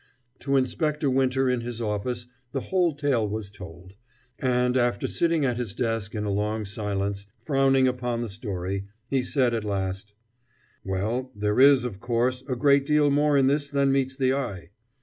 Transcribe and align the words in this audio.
To 0.39 0.55
Inspector 0.55 1.07
Winter 1.07 1.47
in 1.47 1.61
his 1.61 1.79
office 1.79 2.25
the 2.53 2.59
whole 2.61 2.95
tale 2.95 3.29
was 3.29 3.51
told; 3.51 3.93
and, 4.39 4.75
after 4.75 5.07
sitting 5.07 5.45
at 5.45 5.57
his 5.57 5.75
desk 5.75 6.15
in 6.15 6.23
a 6.23 6.31
long 6.31 6.65
silence, 6.65 7.27
frowning 7.37 7.87
upon 7.87 8.21
the 8.21 8.27
story, 8.29 8.85
he 9.11 9.21
said 9.21 9.53
at 9.53 9.63
last: 9.63 10.15
"Well, 10.83 11.31
there 11.35 11.59
is, 11.59 11.83
of 11.83 11.99
course, 11.99 12.43
a 12.47 12.55
great 12.55 12.87
deal 12.87 13.11
more 13.11 13.37
in 13.37 13.45
this 13.45 13.69
than 13.69 13.91
meets 13.91 14.15
the 14.15 14.33
eye." 14.33 14.71